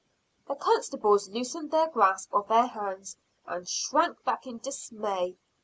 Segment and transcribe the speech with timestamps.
[0.47, 5.37] The constables loosened their grasp of her hands and shrank back in dismay.